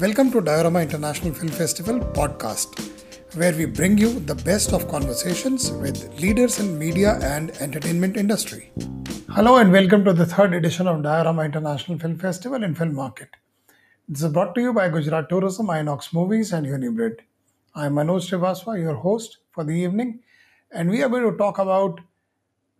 [0.00, 2.78] Welcome to Diorama International Film Festival podcast,
[3.36, 8.70] where we bring you the best of conversations with leaders in media and entertainment industry.
[9.28, 13.30] Hello and welcome to the third edition of Diorama International Film Festival in Film Market.
[14.08, 17.18] This is brought to you by Gujarat Tourism, Inox Movies and Unibrid.
[17.74, 20.20] I am Manoj Srivastava, your host for the evening,
[20.70, 21.98] and we are going to talk about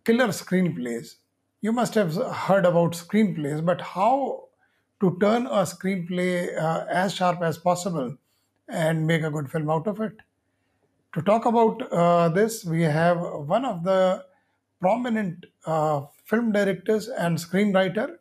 [0.05, 1.15] killer screenplays.
[1.59, 4.45] You must have heard about screenplays, but how
[5.01, 8.15] to turn a screenplay uh, as sharp as possible
[8.67, 10.13] and make a good film out of it.
[11.13, 14.23] To talk about uh, this, we have one of the
[14.79, 18.17] prominent uh, film directors and screenwriter,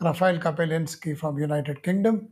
[0.00, 2.28] Rafael Kapelinski from United Kingdom.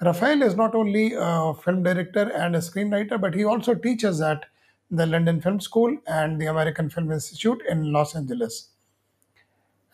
[0.00, 4.44] Rafael is not only a film director and a screenwriter, but he also teaches at
[4.90, 8.68] the London Film School and the American Film Institute in Los Angeles.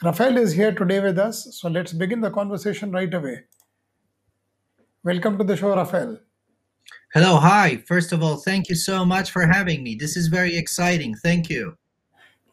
[0.02, 3.44] Rafael is here today with us, so let's begin the conversation right away.
[5.02, 6.18] Welcome to the show, Rafael.
[7.14, 7.78] Hello, hi.
[7.78, 9.94] First of all, thank you so much for having me.
[9.94, 11.14] This is very exciting.
[11.14, 11.78] Thank you.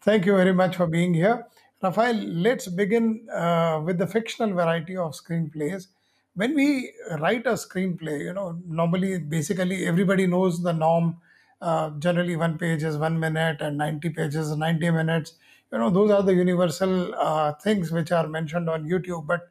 [0.03, 1.45] Thank you very much for being here.
[1.81, 5.87] Rafael, let's begin uh, with the fictional variety of screenplays.
[6.35, 11.17] When we write a screenplay, you know, normally, basically, everybody knows the norm.
[11.61, 15.33] Uh, generally, one page is one minute and 90 pages is 90 minutes.
[15.73, 19.25] You know, those are the universal uh, things which are mentioned on YouTube.
[19.25, 19.49] But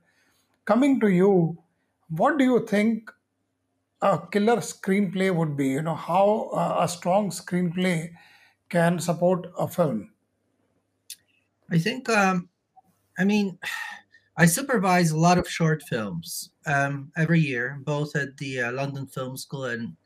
[0.65, 1.59] coming to you,
[2.11, 3.11] what do you think
[4.01, 5.71] a killer screenplay would be?
[5.71, 8.13] You know, how uh, a strong screenplay
[8.69, 10.13] can support a film?
[11.73, 12.49] I think, um,
[13.19, 13.59] I mean,
[14.37, 19.09] I supervise a lot of short films um, every year, both at the uh, London
[19.09, 19.97] Film School and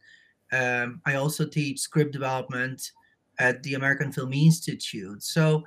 [0.53, 2.93] um, I also teach script development
[3.39, 5.23] at the American Film Institute.
[5.23, 5.65] So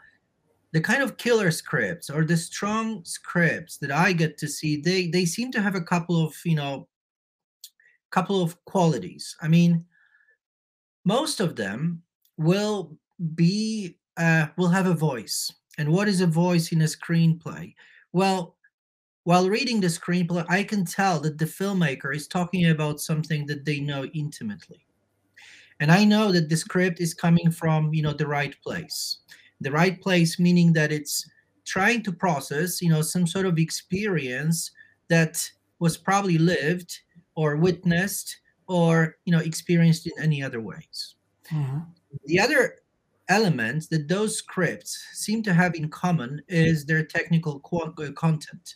[0.71, 5.07] the kind of killer scripts or the strong scripts that I get to see, they
[5.07, 6.87] they seem to have a couple of you know,
[8.11, 9.35] couple of qualities.
[9.41, 9.85] I mean,
[11.05, 12.03] most of them
[12.37, 12.97] will
[13.35, 15.51] be uh, will have a voice.
[15.77, 17.73] And what is a voice in a screenplay?
[18.11, 18.57] Well,
[19.23, 23.63] while reading the screenplay, I can tell that the filmmaker is talking about something that
[23.65, 24.85] they know intimately.
[25.79, 29.19] And I know that the script is coming from, you know, the right place.
[29.61, 31.29] The right place meaning that it's
[31.65, 34.71] trying to process, you know, some sort of experience
[35.09, 35.49] that
[35.79, 36.99] was probably lived
[37.35, 38.37] or witnessed
[38.67, 41.15] or, you know, experienced in any other ways.
[41.49, 41.85] Mhm.
[42.25, 42.79] The other
[43.27, 48.75] element that those scripts seem to have in common is their technical qu- uh, content.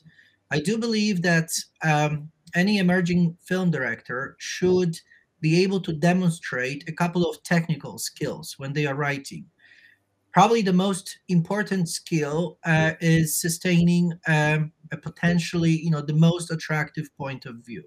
[0.51, 1.49] I do believe that
[1.83, 4.99] um, any emerging film director should
[5.41, 9.45] be able to demonstrate a couple of technical skills when they are writing.
[10.33, 16.51] Probably the most important skill uh, is sustaining um, a potentially, you know, the most
[16.51, 17.83] attractive point of view.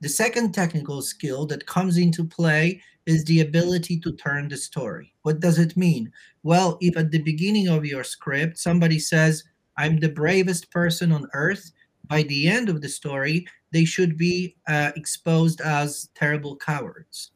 [0.00, 5.12] The second technical skill that comes into play is the ability to turn the story.
[5.22, 6.10] What does it mean?
[6.42, 9.44] Well, if at the beginning of your script somebody says,
[9.76, 11.70] I'm the bravest person on earth,
[12.08, 17.32] by the end of the story, they should be uh, exposed as terrible cowards.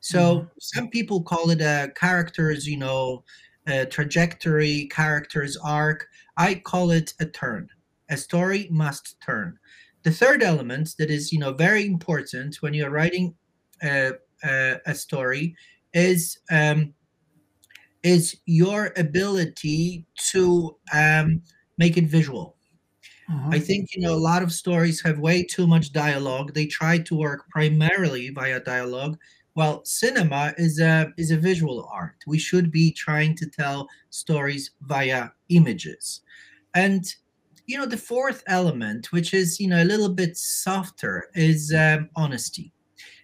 [0.00, 3.24] So some people call it a character's, you know,
[3.66, 6.08] a trajectory, character's arc.
[6.36, 7.68] I call it a turn.
[8.10, 9.58] A story must turn.
[10.02, 13.36] The third element that is, you know, very important when you're writing
[13.82, 14.14] a,
[14.94, 15.56] story
[15.92, 16.94] is um,
[18.02, 21.42] is your ability to um,
[21.78, 22.56] make it visual.
[23.52, 23.60] I Mhm.
[23.60, 26.54] think you know a lot of stories have way too much dialogue.
[26.54, 29.18] They try to work primarily via dialogue,
[29.56, 32.16] while cinema is a is a visual art.
[32.26, 36.20] We should be trying to tell stories via images.
[36.74, 37.02] And
[37.64, 42.10] you know the fourth element, which is you know a little bit softer, is um,
[42.16, 42.70] honesty.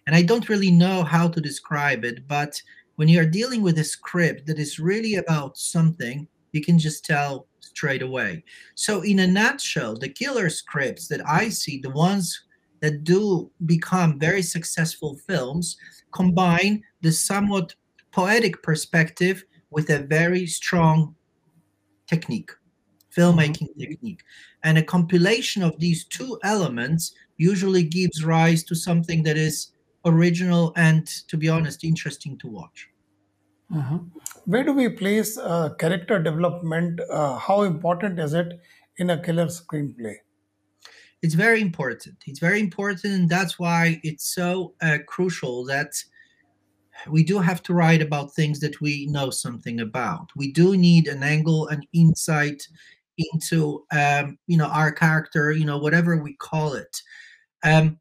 [0.06, 2.60] And I don't really know how to describe it, but
[2.96, 7.46] when you're dealing with a script that is really about something, you can just tell
[7.60, 8.42] straight away.
[8.74, 12.42] So, in a nutshell, the killer scripts that I see, the ones
[12.82, 15.78] that do become very successful films,
[16.12, 17.74] combine the somewhat
[18.10, 21.14] poetic perspective with a very strong
[22.06, 22.50] technique,
[23.16, 24.22] filmmaking technique.
[24.64, 29.68] And a compilation of these two elements usually gives rise to something that is
[30.04, 32.88] original and, to be honest, interesting to watch.
[33.70, 34.10] Mhm.
[34.44, 37.00] Where do we place uh, character development?
[37.08, 38.60] Uh, how important is it
[38.96, 40.16] in a killer screenplay?
[41.22, 42.16] It's very important.
[42.26, 45.94] It's very important, and that's why it's so uh, crucial that
[47.08, 50.30] we do have to write about things that we know something about.
[50.36, 52.66] We do need an angle, an insight
[53.18, 57.00] into, um, you know, our character, you know, whatever we call it.
[57.64, 57.98] Um,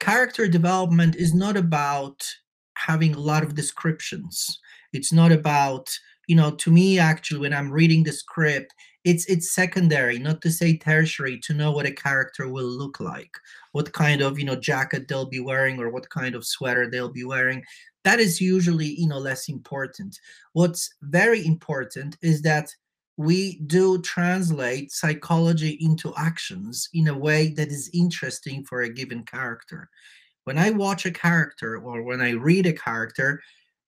[0.00, 2.26] character development is not about
[2.74, 4.58] having a lot of descriptions.
[4.92, 5.90] It's not about,
[6.28, 8.72] you know, to me actually when I'm reading the script,
[9.04, 13.30] it's it's secondary, not to say tertiary, to know what a character will look like,
[13.72, 17.12] what kind of, you know, jacket they'll be wearing or what kind of sweater they'll
[17.12, 17.64] be wearing.
[18.04, 20.18] That is usually, you know, less important.
[20.52, 22.68] What's very important is that
[23.16, 29.24] we do translate psychology into actions in a way that is interesting for a given
[29.24, 29.88] character.
[30.44, 33.42] When I watch a character or when I read a character,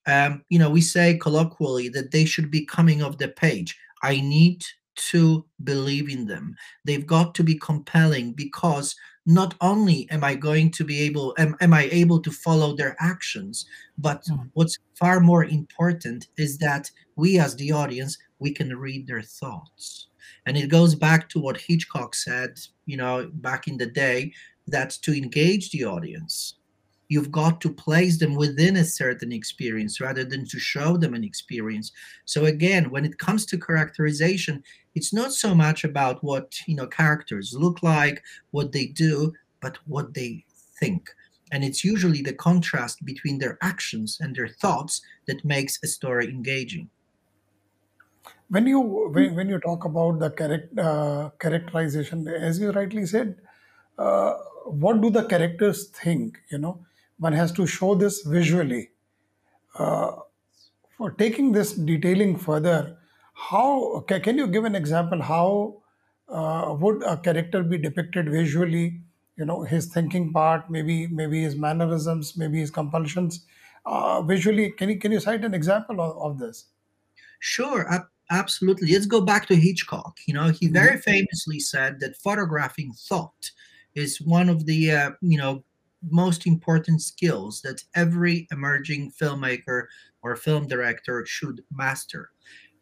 [0.06, 3.78] um, you know, we say colloquially that they should be coming off the page.
[4.02, 4.64] I need
[4.96, 6.56] to believe in them.
[6.84, 8.94] They've got to be compelling because
[9.26, 12.96] not only am I going to be able, am, am I able to follow their
[13.00, 13.66] actions,
[13.98, 14.50] but mm.
[14.54, 20.08] what's far more important is that we as the audience we can read their thoughts.
[20.46, 24.32] And it goes back to what Hitchcock said, you know, back in the day,
[24.66, 26.54] that to engage the audience,
[27.10, 31.24] you've got to place them within a certain experience rather than to show them an
[31.24, 31.92] experience.
[32.24, 34.62] So again, when it comes to characterization,
[34.94, 38.22] it's not so much about what you know characters look like,
[38.52, 40.44] what they do, but what they
[40.78, 41.10] think.
[41.52, 46.28] And it's usually the contrast between their actions and their thoughts that makes a story
[46.28, 46.88] engaging
[48.48, 53.36] when you when, when you talk about the correct uh, characterization as you rightly said
[53.98, 54.34] uh,
[54.64, 56.78] what do the characters think you know
[57.20, 58.90] one has to show this visually
[59.78, 60.12] uh,
[60.96, 62.96] for taking this detailing further
[63.34, 65.76] how can you give an example how
[66.28, 69.00] uh, would a character be depicted visually
[69.36, 73.46] you know his thinking part maybe maybe his mannerisms maybe his compulsions
[73.86, 76.66] uh, visually can you can you cite an example of, of this
[77.38, 77.86] sure
[78.30, 78.92] absolutely.
[78.92, 80.18] Let's go back to Hitchcock.
[80.26, 81.10] You know, he very mm-hmm.
[81.10, 83.50] famously said that photographing thought
[83.94, 85.64] is one of the uh, you know
[86.08, 89.86] most important skills that every emerging filmmaker
[90.22, 92.30] or film director should master.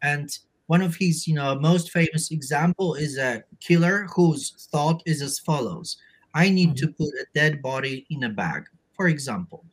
[0.01, 0.29] And
[0.67, 5.39] one of his you know most famous example is a killer whose thought is as
[5.39, 5.97] follows:
[6.33, 6.87] I need mm-hmm.
[6.87, 9.65] to put a dead body in a bag, for example.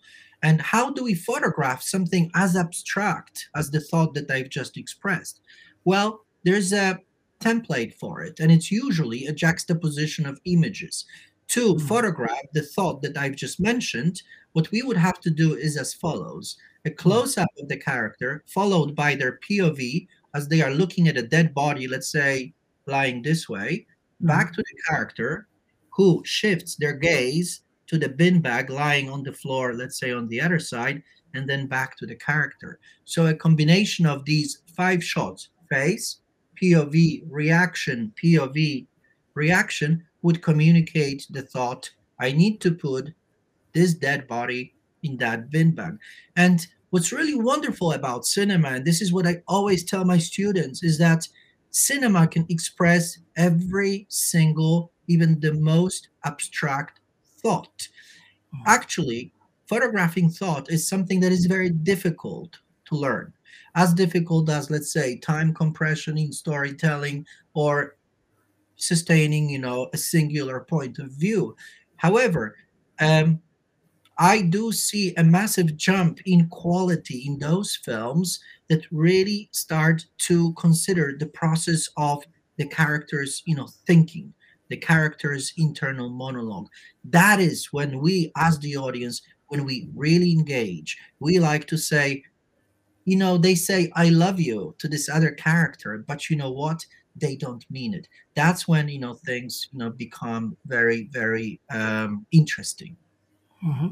[0.43, 5.41] And how do we photograph something as abstract as the thought that I've just expressed?
[5.85, 7.01] Well, there's a
[7.41, 11.05] template for it, and it's usually a juxtaposition of images.
[11.49, 11.81] To mm.
[11.81, 14.23] photograph the thought that I've just mentioned,
[14.53, 16.97] what we would have to do is as follows a hmm.
[16.97, 21.23] close up of the character, followed by their POV as they are looking at a
[21.23, 22.53] dead body, let's say
[22.87, 23.87] lying this way,
[24.23, 24.27] mm.
[24.27, 25.49] back to the character
[25.91, 30.29] who shifts their gaze to the bin bag lying on the floor, let's say on
[30.29, 31.03] the other side,
[31.35, 32.79] and then back to the character.
[33.05, 36.21] So a combination of these five shots face,
[36.61, 38.87] POV, reaction, POV,
[39.35, 41.89] reaction would communicate the thought,
[42.19, 43.13] I need to put
[43.73, 44.75] this dead body
[45.05, 45.99] in that bin bag.
[46.35, 50.83] And what's really wonderful about cinema, and this is what I always tell my students,
[50.83, 51.29] is that
[51.71, 56.99] cinema can express every single, even the most abstract
[57.41, 57.87] thought.
[58.53, 58.63] Hmm.
[58.67, 59.33] Actually,
[59.69, 63.33] photographing thought is something that is very difficult to learn
[63.77, 67.25] as difficult as let's say time compression in storytelling
[67.55, 67.97] or
[68.77, 71.57] sustaining you know a singular point of view.
[71.97, 72.57] However
[73.01, 73.41] um,
[74.19, 80.53] i do see a massive jump in quality in those films that really start to
[80.55, 82.25] consider the process of
[82.57, 84.33] the characters you know thinking
[84.69, 86.67] the character's internal monologue.
[87.05, 92.25] That is when we as the audience when we really engage we like to say
[93.05, 96.05] you know they say i love you to this other character.
[96.07, 96.85] But you know what
[97.17, 98.09] they don't mean it.
[98.35, 102.97] That's when you know things you know become very very um, interesting.
[103.65, 103.89] Mm-hmm.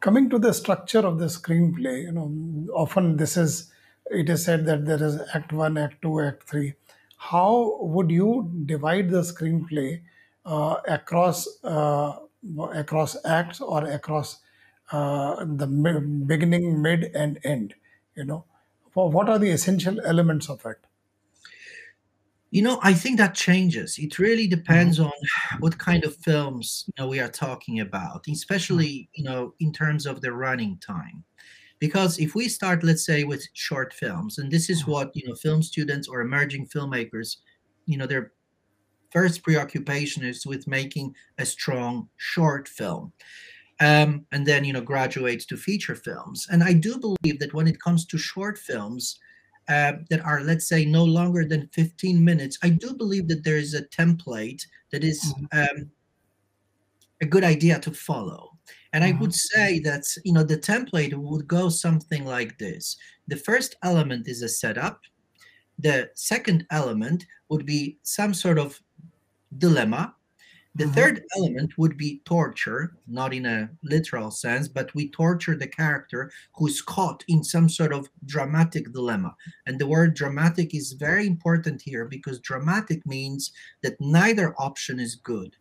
[0.00, 2.26] coming to the structure of the screenplay you know
[2.74, 3.70] often this is
[4.10, 6.74] it is said that there is act 1 act 2 act 3
[7.30, 10.02] how would you divide the screenplay
[10.44, 12.16] uh, across uh,
[12.72, 14.40] across acts or across
[14.90, 15.66] uh, the
[16.26, 17.74] beginning mid and end
[18.14, 18.44] you know?
[18.90, 20.78] For what are the essential elements of it
[22.52, 25.06] you know i think that changes it really depends mm-hmm.
[25.06, 29.22] on what kind of films you know we are talking about especially mm-hmm.
[29.22, 31.24] you know in terms of the running time
[31.80, 34.92] because if we start let's say with short films and this is mm-hmm.
[34.92, 37.38] what you know film students or emerging filmmakers
[37.86, 38.32] you know their
[39.10, 43.12] first preoccupation is with making a strong short film
[43.80, 46.46] um, and then you know graduates to feature films.
[46.50, 49.18] And I do believe that when it comes to short films
[49.68, 53.56] uh, that are, let's say, no longer than 15 minutes, I do believe that there
[53.56, 55.78] is a template that is mm-hmm.
[55.78, 55.90] um,
[57.20, 58.58] a good idea to follow.
[58.92, 59.20] And I Mhm.
[59.20, 62.96] would say that you know the template would go something like this.
[63.28, 65.00] The first element is a setup.
[65.78, 68.80] The second element would be some sort of
[69.58, 70.14] dilemma.
[70.74, 70.88] The Mhm.
[70.88, 76.30] third element would be torture, not in a literal sense, but we torture the character
[76.56, 79.36] who's caught in some sort of dramatic dilemma.
[79.66, 83.52] And the word dramatic is very important here because dramatic means
[83.82, 85.56] that neither option is good.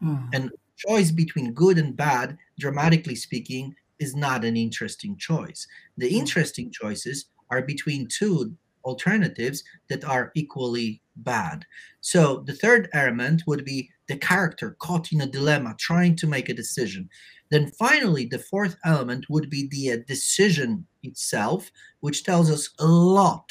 [0.00, 0.32] Mhm.
[0.32, 5.66] And choice between good and bad, dramatically speaking, is not an interesting choice.
[5.96, 11.66] The interesting choices are between two alternatives that are equally bad.
[12.00, 16.48] So the third element would be the character caught in a dilemma, trying to make
[16.48, 17.08] a decision.
[17.50, 22.86] Then finally, the fourth element would be the uh, decision itself, which tells us a
[22.86, 23.50] lot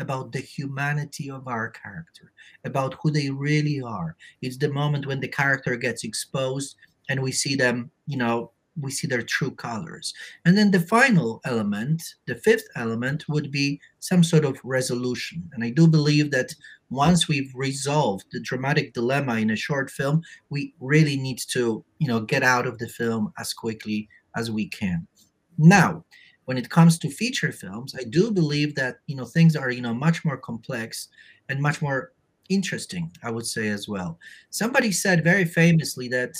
[0.00, 2.32] about the humanity of our character,
[2.64, 4.16] about who they really are.
[4.42, 6.76] It's the moment when the character gets exposed
[7.08, 10.12] and we see them, you know, we see their true colors.
[10.44, 15.48] And then the final element, the fifth element, would be some sort of resolution.
[15.52, 16.54] And I do believe that
[16.90, 22.08] once we've resolved the dramatic dilemma in a short film, we really need to, you
[22.08, 25.06] know, get out of the film as quickly as we can.
[25.58, 26.04] Now,
[26.44, 29.80] when it comes to feature films, I do believe that, you know, things are, you
[29.80, 31.08] know, much more complex
[31.48, 32.12] and much more
[32.48, 34.18] interesting, I would say as well.
[34.50, 36.34] Somebody said very famously that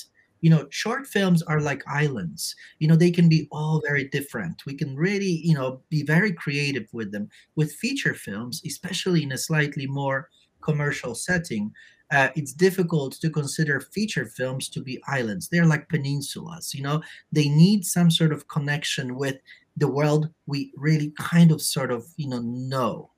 [0.44, 2.54] you know short films are like islands.
[2.80, 4.56] You know they can be all very different.
[4.66, 7.28] We can really you know be very creative with them.
[7.56, 10.28] With feature films especially in a slightly more
[10.68, 11.72] commercial setting
[12.10, 15.48] uh, it's difficult to consider feature films to be islands.
[15.48, 17.02] They're like peninsulas you know?
[17.32, 19.36] They need some sort of connection with
[19.76, 22.42] the world we really kind of sort of you know
[22.74, 23.10] know.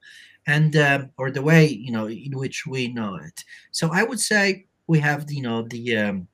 [0.47, 3.39] And um, or the way you know in which we know it.
[3.73, 6.29] So i would say we have you know the um,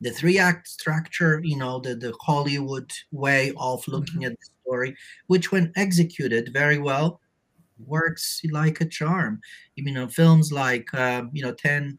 [0.00, 4.96] the three act structure, you know, the, the Hollywood way of looking at the story,
[5.26, 7.20] which when executed very well,
[7.86, 9.40] works like a charm.
[9.76, 11.98] You know, films like, uh, you know, 10,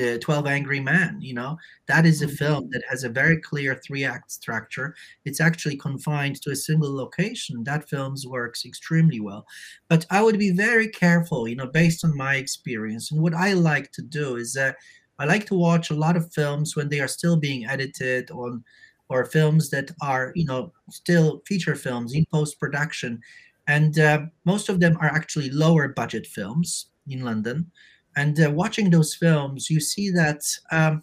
[0.00, 3.80] uh, 12 Angry Men, you know, that is a film that has a very clear
[3.86, 4.94] three act structure.
[5.24, 7.64] It's actually confined to a single location.
[7.64, 9.46] That film's works extremely well.
[9.88, 13.10] But I would be very careful, you know, based on my experience.
[13.10, 14.72] And what I like to do is uh,
[15.18, 18.64] I like to watch a lot of films when they are still being edited on
[19.08, 23.20] or films that are, you know, still feature films in post production.
[23.68, 27.70] And uh, most of them are actually lower budget films in London.
[28.16, 30.42] And uh, watching those films, you see that
[30.72, 31.02] um,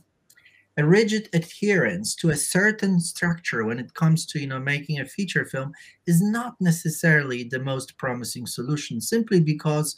[0.78, 5.06] a rigid adherence to a certain structure when it comes to you know making a
[5.06, 5.72] feature film
[6.08, 9.96] is not necessarily the most promising solution simply because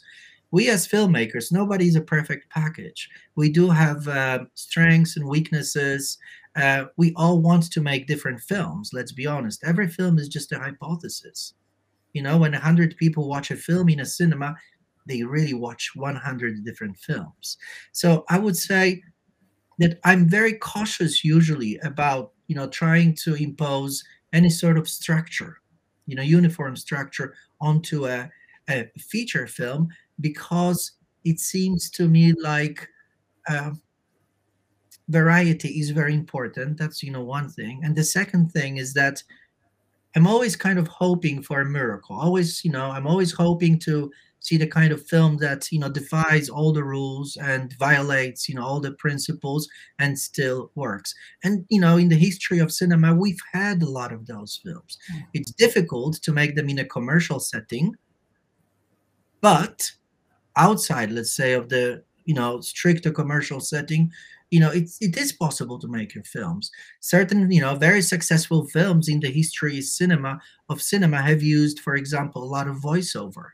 [0.50, 3.08] we as filmmakers nobody's a perfect package.
[3.34, 6.18] We do have uh, strengths and weaknesses.
[6.54, 9.62] Uh, we all want to make different films let's be honest.
[9.64, 11.54] Every film is just a hypothesis.
[12.12, 14.56] You know when 100 people watch a film in a cinema
[15.08, 17.58] they really watch 100 different films.
[17.92, 19.02] So i would say
[19.78, 25.58] that i'm very cautious usually about you know trying to impose any sort of structure
[26.06, 28.28] you know uniform structure onto a,
[28.70, 29.88] a feature film
[30.20, 30.92] because
[31.24, 32.88] it seems to me like
[33.48, 33.70] uh,
[35.08, 36.78] variety is very important.
[36.78, 37.80] That's you know one thing.
[37.84, 39.22] And the second thing is that
[40.14, 42.16] i'm always kind of hoping for a miracle.
[42.16, 45.88] Always you know i'm always hoping to see the kind of film that you know
[45.88, 49.68] defies all the rules and violates you know all the principles
[49.98, 51.14] and still works.
[51.44, 54.98] And you know in the history of cinema we've had a lot of those films.
[55.34, 57.94] It's difficult to make them in a commercial setting
[59.40, 59.92] but
[60.56, 64.10] outside let's say of the you know stricter commercial setting
[64.50, 66.70] you know it's it is possible to make your films.
[67.00, 71.94] Certain you know very successful films in the history cinema of cinema have used for
[71.96, 73.50] example a lot of voiceover.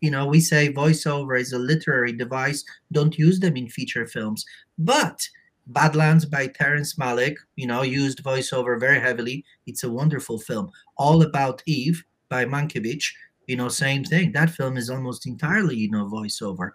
[0.00, 2.62] You know we say voiceover is a literary device.
[2.92, 4.44] Don't use them in feature films.
[4.78, 5.26] But
[5.66, 9.44] badlands by terrence malick you know used voiceover very heavily.
[9.66, 10.70] It's a wonderful film.
[10.98, 13.06] All about eve by mankiewicz
[13.46, 14.32] you know same thing.
[14.32, 16.70] That film is almost entirely you know voiceover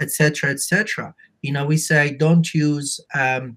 [0.00, 3.56] etc etc you know we say don't use um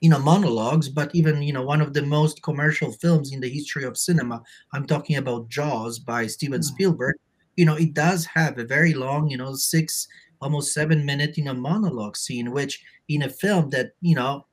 [0.00, 3.48] you know monologues but even you know one of the most commercial films in the
[3.48, 4.42] history of cinema
[4.72, 7.16] i'm talking about jaws by steven spielberg
[7.56, 10.06] you know it does have a very long you know six
[10.40, 14.44] almost seven minute you know monologue scene which in a film that you know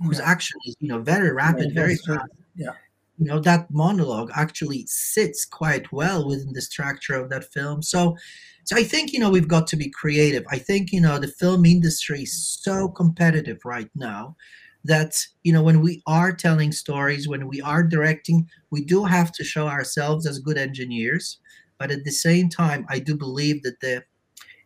[0.00, 2.28] whose action is you know very rapid very fast.
[2.54, 2.72] Yeah.
[3.18, 7.82] You know that monologue actually sits quite well within the structure of that film.
[7.82, 8.16] So
[8.64, 10.44] so i think you know we've got to be creative.
[10.50, 14.36] I think you know the film industry is so competitive right now
[14.84, 19.32] that you know when we are telling stories when we are directing we do have
[19.32, 21.38] to show ourselves as good engineers.
[21.78, 24.04] But at the same time i do believe that the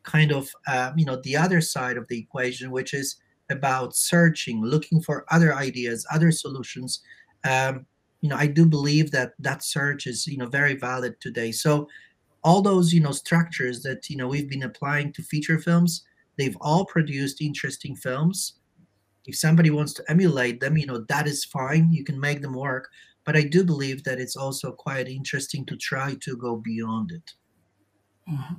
[0.02, 3.16] kind of uh, you know the other side of the equation which is
[3.50, 7.02] about searching looking for other ideas other solutions
[7.44, 7.86] um,
[8.20, 11.52] you know i do believe that that search is you know very valid today.
[11.52, 11.88] So
[12.42, 16.04] all those you know structures that you know we've been applying to feature films
[16.38, 18.54] they've all produced interesting films.
[19.26, 21.92] If somebody wants to emulate them you know that is fine.
[21.92, 22.88] You can make them work.
[23.24, 27.34] But i do believe that it's also quite interesting to try to go beyond it.
[28.30, 28.54] Mm-hmm.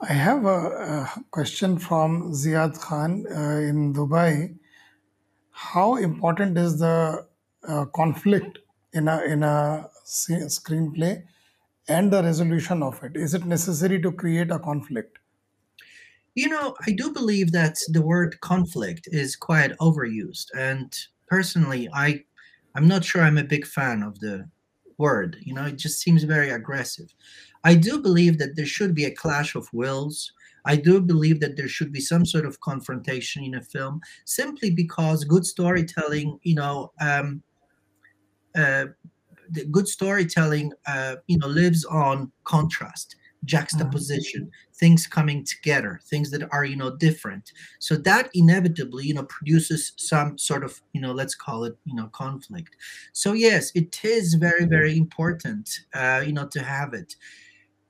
[0.00, 4.54] I have a, a, question from Ziad Khan uh, in Dubai.
[5.52, 7.26] How important is the
[7.92, 8.58] conflict
[8.92, 11.22] in a in a screenplay
[11.88, 13.16] and the resolution of it?
[13.16, 15.18] Is it necessary to create a conflict?
[16.34, 20.94] You know, I do believe that the word conflict is quite overused, and
[21.26, 22.24] personally, I
[22.74, 24.48] I'm not sure I'm a big fan of the
[24.98, 25.38] word.
[25.40, 27.14] You know, it just seems very aggressive.
[27.64, 30.32] I do believe that there should be a clash of wills.
[30.66, 34.70] I do believe that there should be some sort of confrontation in a film, simply
[34.70, 37.42] because good storytelling, you know, um,
[38.56, 38.86] uh,
[39.50, 44.74] the good storytelling, uh, you know, lives on contrast juxtaposition mm-hmm.
[44.74, 47.52] things coming together things that are you know different.
[47.78, 51.94] So that inevitably you know produces some sort of you know let's call it you
[51.94, 52.76] know conflict.
[53.12, 57.14] So yes it is very very important uh, you know to have it.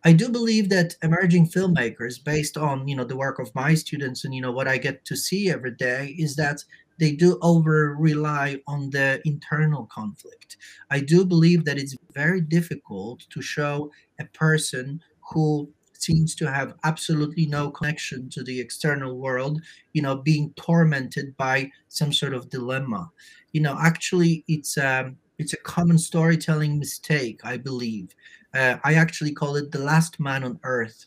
[0.04, 4.24] I do believe that emerging filmmakers, based on you know the work of my students
[4.24, 6.62] and you know what I get to see every day, is that
[6.98, 10.56] they do over rely on the internal conflict.
[10.90, 16.74] I do believe that it's very difficult to show a person who seems to have
[16.84, 19.60] absolutely no connection to the external world
[19.92, 23.10] you know being tormented by some sort of dilemma
[23.52, 28.14] you know actually it's a it's a common storytelling mistake i believe
[28.54, 31.06] uh, i actually call it the last man on earth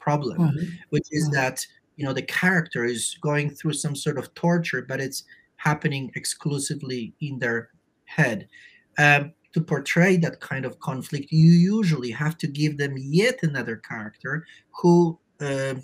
[0.00, 0.66] problem mm-hmm.
[0.90, 1.34] which is mm-hmm.
[1.34, 1.64] that
[2.00, 5.24] you know the character is going through some sort of torture but it's
[5.56, 7.68] happening exclusively in their
[8.06, 8.48] head
[8.98, 13.76] um, to portray that kind of conflict, you usually have to give them yet another
[13.76, 14.46] character
[14.80, 15.74] who uh,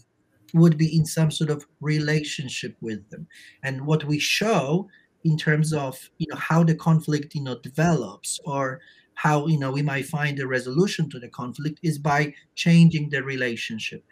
[0.55, 3.27] would be in some sort of relationship with them.
[3.63, 4.89] And what we show
[5.25, 8.81] in terms of you know how the conflict you know develops or
[9.15, 13.23] how you know we might find a resolution to the conflict is by changing the
[13.23, 14.05] relationship.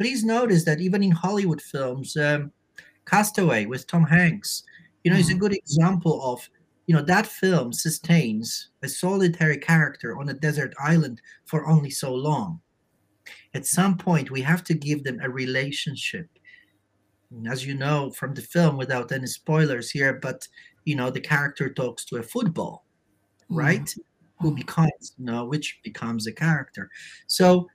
[0.00, 2.52] Please notice that even in Hollywood films, um,
[3.04, 4.62] Castaway with Tom Hanks,
[5.04, 5.20] you know, mm-hmm.
[5.20, 6.48] is a good example of
[6.86, 12.14] you know that film sustains a solitary character on a desert island for only so
[12.14, 12.60] long.
[13.52, 16.28] At some point we have to give them a relationship.
[17.46, 20.48] As you know from the film without any spoilers here but
[20.86, 22.86] you know the character talks to a football
[23.50, 23.84] right?
[23.84, 24.46] Mm-hmm.
[24.46, 26.90] who becomes you know which becomes a character.
[27.26, 27.68] So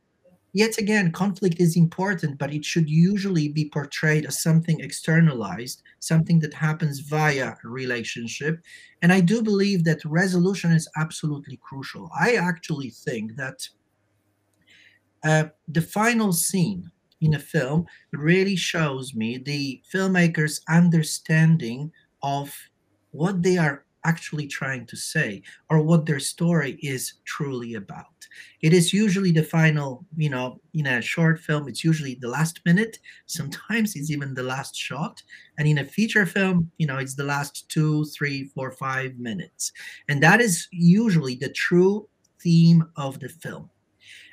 [0.55, 6.39] Yet again, conflict is important, but it should usually be portrayed as something externalized, something
[6.39, 8.63] that happens via a relationship.
[9.01, 12.09] And I do believe that resolution is absolutely crucial.
[12.17, 13.67] I actually think that
[15.25, 16.89] uh, the final scene
[17.19, 21.91] in a film really shows me the filmmaker's understanding
[22.23, 22.55] of
[23.11, 28.05] what they are actually trying to say or what their story is truly about.
[28.61, 32.61] It is usually the final, you know, in a short film, it's usually the last
[32.65, 32.99] minute.
[33.25, 35.21] Sometimes it's even the last shot.
[35.57, 39.71] And in a feature film, you know, it's the last two, three, four, five minutes.
[40.09, 42.07] And that is usually the true
[42.41, 43.69] theme of the film.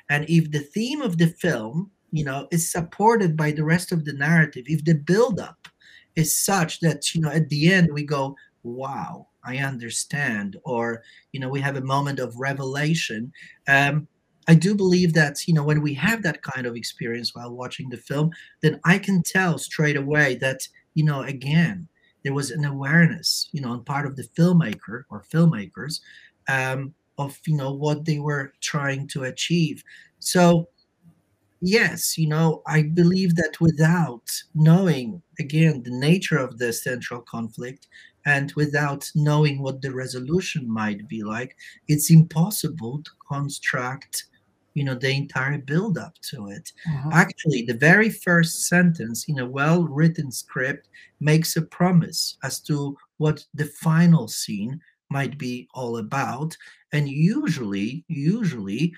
[0.09, 4.05] And if the theme of the film, you know, is supported by the rest of
[4.05, 5.67] the narrative, if the buildup
[6.15, 11.39] is such that, you know, at the end we go, wow, I understand, or you
[11.39, 13.31] know, we have a moment of revelation.
[13.67, 14.07] Um,
[14.47, 17.89] I do believe that you know when we have that kind of experience while watching
[17.89, 21.87] the film, then I can tell straight away that you know again
[22.23, 25.99] there was an awareness you know on part of the filmmaker or filmmakers
[26.49, 29.83] um, of you know what they were trying to achieve.
[30.19, 30.69] So
[31.61, 37.87] yes, you know I believe that without knowing again the nature of the central conflict,
[38.25, 41.55] and without knowing what the resolution might be like
[41.87, 44.25] it's impossible to construct
[44.73, 46.71] you know the entire build up to it.
[46.87, 47.09] Uh-huh.
[47.13, 52.97] actually the very first sentence in a well written script makes a promise as to
[53.17, 56.57] what the final scene might be all about.
[56.91, 58.93] And usually usually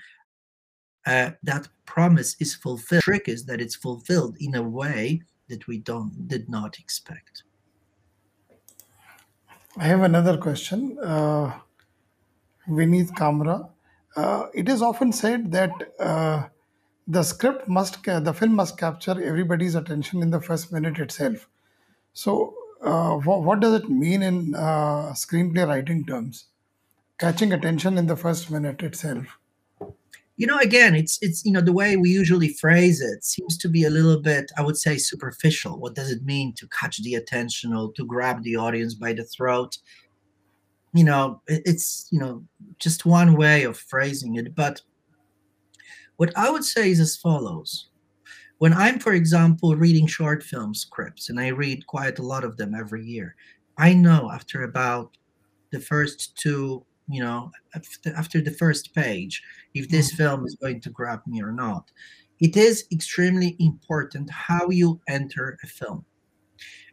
[1.06, 5.66] uh, that promise is fulfilled the trick is that it's fulfilled in a way that
[5.68, 7.44] we don't did not expect
[9.78, 10.98] I have another question.
[10.98, 11.52] Uh,
[12.68, 13.70] Vineet Kamra.
[14.16, 16.48] Uh, it is often said that uh,
[17.06, 21.48] the script must, ca- the film must capture everybody's attention in the first minute itself.
[22.12, 26.46] So, uh, wha what does it mean in uh, screenplay writing terms?
[27.18, 29.38] Catching attention in the first minute itself.
[30.36, 33.68] You know again it's it's you know the way we usually phrase it seems to
[33.68, 35.78] be a little bit i would say superficial.
[35.78, 39.24] What does it mean to catch the attention or to grab the audience by the
[39.24, 39.78] throat?
[40.92, 42.44] You know it's you know
[42.78, 44.54] just one way of phrasing it.
[44.54, 44.80] But
[46.16, 47.88] what i would say is as follows.
[48.58, 52.56] When i'm for example reading short film scripts and i read quite a lot of
[52.56, 53.36] them every year
[53.76, 55.16] i know after about
[55.72, 57.50] the first two you know
[58.16, 59.42] after, the first page
[59.74, 61.90] if this Mm, film is going to grab me or not.
[62.40, 66.04] It is extremely important how you enter a film.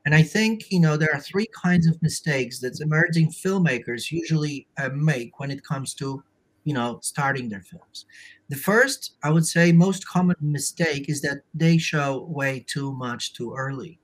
[0.05, 4.67] And i think you know there are three kinds of mistakes that emerging filmmakers usually
[4.77, 6.23] uh, make when it comes to
[6.65, 8.05] you know starting their films.
[8.49, 13.33] The first i would say most common mistake is that they show way too much
[13.33, 13.99] too early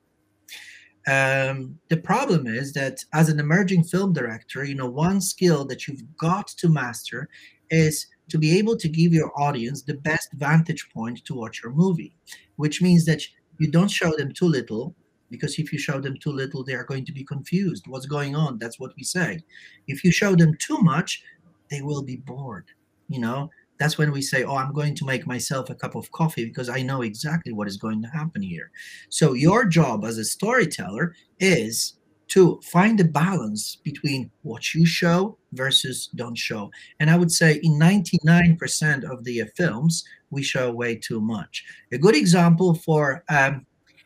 [1.07, 5.87] um, the problem is that as an emerging film director, you know, one skill that
[5.87, 7.29] you've got to master
[7.69, 11.71] is to be able to give your audience the best vantage point to watch your
[11.71, 12.15] movie,
[12.57, 13.23] which means that
[13.59, 14.95] you don't show them too little,
[15.29, 17.85] because if you show them too little, they are going to be confused.
[17.87, 18.57] What's going on?
[18.57, 19.39] That's what we say.
[19.87, 21.23] If you show them too much,
[21.69, 22.65] they will be bored.
[23.07, 26.11] You know, that's when we say, Oh, I'm going to make myself a cup of
[26.11, 28.71] coffee because I know exactly what is going to happen here
[29.09, 31.95] so your job as a storyteller is
[32.29, 36.69] to find a balance between what you show versus don't show.
[36.99, 41.65] And I would say in 99% of the films, we show way too much.
[41.91, 43.65] A good example for um,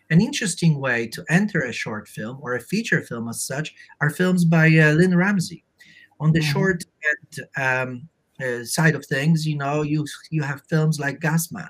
[0.09, 4.09] an interesting way to enter a short film or a feature film as such are
[4.09, 5.63] films by uh, Lynne Ramsay.
[6.19, 8.09] On the mhm, short end, um,
[8.41, 11.69] uh, side of things, you know, you you have films like Gasman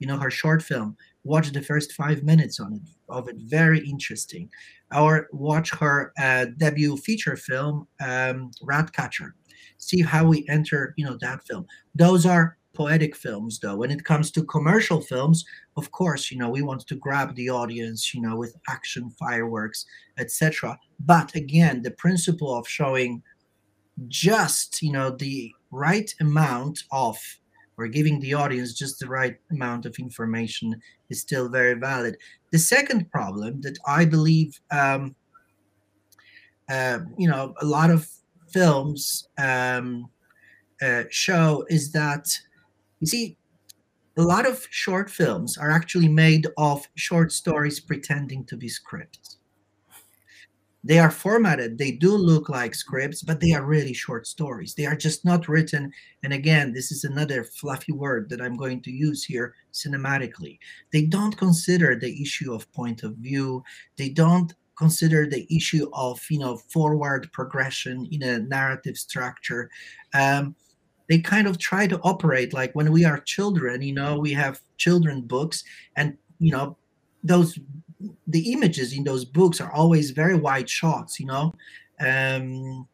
[0.00, 3.80] you know her short film watch the first five minutes on it of it very
[3.80, 4.48] interesting.
[4.96, 9.34] Or watch her uh, debut feature film um, ratcatcher.
[9.78, 11.66] See how we enter you know that film.
[11.94, 13.76] Those are poetic films though.
[13.76, 15.44] When it comes to commercial films
[15.76, 19.86] of course you know we want to grab the audience you know with action fireworks
[20.18, 23.22] etc but again the principle of showing
[24.08, 27.18] just you know the right amount of
[27.76, 30.78] or giving the audience just the right amount of information
[31.08, 32.16] is still very valid.
[32.52, 35.14] The second problem that i believe um,
[36.68, 38.08] uh, you know a lot of
[38.48, 40.08] films um,
[40.82, 42.26] uh, show is that
[43.00, 43.36] you see
[44.16, 49.39] a lot of short films are actually made of short stories pretending to be scripts
[50.82, 54.74] they are formatted they do look like scripts but they are really short stories.
[54.74, 58.80] They are just not written and again this is another fluffy word that i'm going
[58.82, 60.58] to use here cinematically.
[60.92, 63.62] They don't consider the issue of point of view.
[63.96, 69.70] They don't consider the issue of you know forward progression in a narrative structure.
[70.14, 70.56] Um,
[71.10, 74.60] they kind of try to operate like when we are children you know we have
[74.78, 75.64] children books
[75.96, 76.76] and you know
[77.22, 77.58] those
[78.26, 81.54] the images in those books are always very wide shots you know?
[82.00, 82.86] Um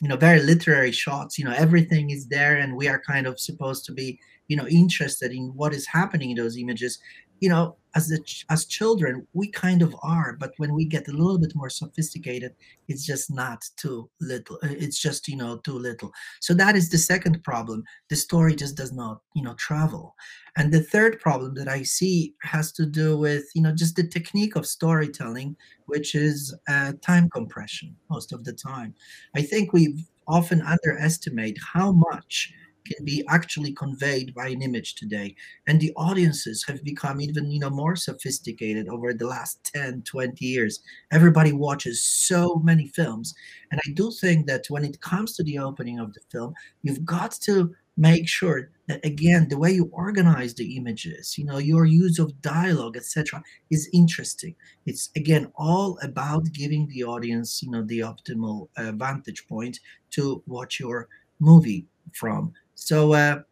[0.00, 3.38] you know very literary shots you know everything is there and we are kind of
[3.38, 6.98] supposed to be you know interested in what is happening in those images
[7.42, 11.12] you know as ch- as children we kind of are but when we get a
[11.12, 12.52] little bit more sophisticated
[12.88, 16.10] it's just not too little uh, it's just you know too little.
[16.40, 17.82] So that is the second problem.
[18.10, 20.14] The story just does not you know travel.
[20.56, 24.06] And the third problem that i see has to do with you know just the
[24.16, 28.94] technique of storytelling which is uh, time compression most of the time.
[29.34, 32.52] I think we often underestimate how much
[32.84, 35.34] can be actually conveyed by an image today.
[35.66, 40.44] And the audiences have become even you know more sophisticated over the last 10, 20
[40.44, 40.80] years.
[41.12, 43.34] Everybody watches so many films.
[43.70, 47.04] And i do think that when it comes to the opening of the film you've
[47.04, 51.84] got to make sure that again the way you organize the images you know your
[51.84, 54.54] use of dialogue etc is interesting.
[54.86, 59.80] It's again all about giving the audience you know the optimal uh, vantage point
[60.12, 61.08] to watch your
[61.40, 62.52] movie from
[62.86, 63.42] so uh,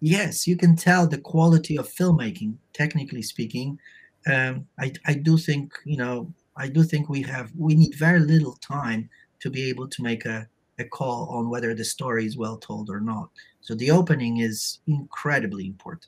[0.00, 3.78] yes you can tell the quality of filmmaking technically speaking.
[4.26, 8.18] Um, I, I do think you know i do think we have we need very
[8.18, 9.08] little time
[9.40, 12.90] to be able to make a, a call on whether the story is well told
[12.90, 13.30] or not.
[13.60, 16.06] So the opening is incredibly important.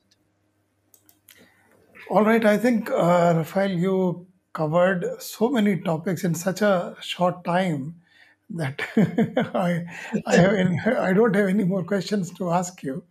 [2.10, 7.44] All right, I think, uh, Rafael, you covered so many topics in such a short
[7.44, 7.96] time
[8.50, 8.80] that
[9.54, 9.84] I,
[10.26, 13.04] I, have any, I don't have any more questions to ask you.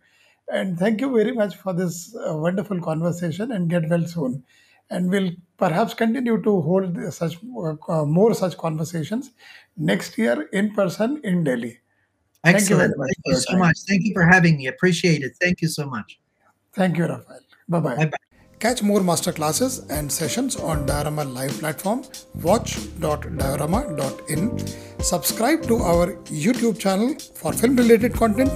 [0.50, 4.42] And thank you very much for this uh, wonderful conversation and get well soon.
[4.90, 9.32] And we'll perhaps continue to hold such uh, uh, more such conversations
[9.76, 11.78] next year in person in Delhi.
[12.44, 12.98] Thank you very Excellent.
[12.98, 13.58] much Thank for you your so time.
[13.58, 13.78] much.
[13.86, 14.66] Thank you for having me.
[14.68, 15.32] Appreciate it.
[15.40, 16.18] Thank you so much.
[16.72, 17.40] Thank you, Rafael.
[17.68, 17.96] Bye bye.
[17.96, 18.27] Bye-bye.
[18.60, 22.02] Catch more masterclasses and sessions on Diorama Live platform.
[22.42, 24.58] Watch.diorama.in.
[25.00, 28.52] Subscribe to our YouTube channel for film related content.